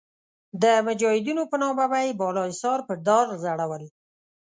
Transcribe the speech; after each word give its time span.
د 0.63 0.63
مجاهدینو 0.87 1.43
په 1.51 1.55
نامه 1.61 1.85
به 1.91 1.99
یې 2.05 2.17
بالاحصار 2.19 2.79
په 2.87 2.93
دار 3.07 3.25
ځړول. 3.43 3.83